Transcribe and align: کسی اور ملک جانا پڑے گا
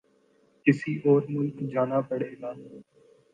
کسی 0.65 0.93
اور 1.05 1.21
ملک 1.29 1.57
جانا 1.73 1.99
پڑے 2.09 2.31
گا 2.41 2.51